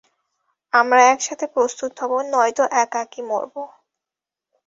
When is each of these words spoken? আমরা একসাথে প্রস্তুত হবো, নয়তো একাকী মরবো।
আমরা 0.73 1.01
একসাথে 1.05 1.45
প্রস্তুত 1.47 1.91
হবো, 2.01 2.17
নয়তো 2.31 2.63
একাকী 2.83 3.21
মরবো। 3.29 3.63